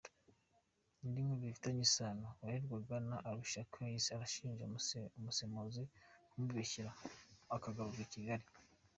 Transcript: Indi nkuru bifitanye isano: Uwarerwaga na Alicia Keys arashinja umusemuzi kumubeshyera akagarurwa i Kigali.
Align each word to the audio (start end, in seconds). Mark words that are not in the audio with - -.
Indi 1.03 1.19
nkuru 1.25 1.41
bifitanye 1.43 1.81
isano: 1.87 2.27
Uwarerwaga 2.39 2.95
na 3.09 3.17
Alicia 3.29 3.63
Keys 3.71 4.05
arashinja 4.15 4.63
umusemuzi 5.19 5.81
kumubeshyera 6.29 6.91
akagarurwa 7.55 8.01
i 8.05 8.11
Kigali. 8.13 8.45